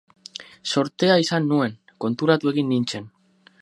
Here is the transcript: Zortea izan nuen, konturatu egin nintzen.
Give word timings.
Zortea 0.75 1.19
izan 1.25 1.47
nuen, 1.53 1.77
konturatu 2.07 2.55
egin 2.57 2.71
nintzen. 2.77 3.11